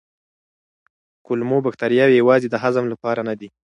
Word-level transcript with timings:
کولمو 1.25 1.57
بکتریاوې 1.65 2.15
یوازې 2.21 2.47
د 2.51 2.55
هضم 2.63 2.85
لپاره 2.93 3.21
نه 3.29 3.33
دي. 3.39 3.49